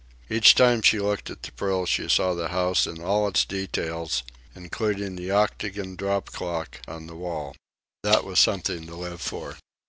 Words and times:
Each 0.31 0.55
time 0.55 0.81
she 0.81 0.97
looked 0.99 1.29
at 1.29 1.43
the 1.43 1.51
pearl 1.51 1.85
she 1.85 2.09
saw 2.09 2.33
the 2.33 2.47
house 2.47 2.87
in 2.87 3.03
all 3.03 3.27
its 3.27 3.45
details, 3.45 4.23
including 4.55 5.15
the 5.15 5.29
octagon 5.29 5.95
drop 5.95 6.31
clock 6.31 6.81
on 6.87 7.05
the 7.05 7.13
wall. 7.15 7.55
That 8.01 8.23
was 8.23 8.39
something 8.39 8.87
to 8.87 8.95
live 8.95 9.21
for. 9.21 9.57